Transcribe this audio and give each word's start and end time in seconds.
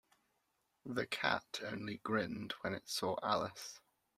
The 0.83 1.05
Cat 1.05 1.59
only 1.63 1.97
grinned 1.99 2.55
when 2.63 2.73
it 2.73 2.89
saw 2.89 3.19
Alice. 3.21 3.81